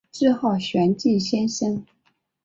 [0.09, 1.85] 自号玄静先生。